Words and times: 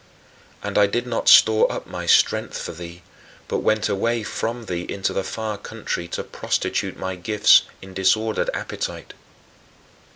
And 0.63 0.79
I 0.79 0.87
did 0.87 1.05
not 1.05 1.29
store 1.29 1.71
up 1.71 1.85
my 1.85 2.07
strength 2.07 2.57
for 2.59 2.71
thee, 2.71 3.03
but 3.47 3.59
went 3.59 3.87
away 3.87 4.23
from 4.23 4.65
thee 4.65 4.83
into 4.89 5.13
the 5.13 5.23
far 5.23 5.59
country 5.59 6.07
to 6.07 6.23
prostitute 6.23 6.97
my 6.97 7.15
gifts 7.15 7.61
in 7.83 7.93
disordered 7.93 8.49
appetite. 8.51 9.13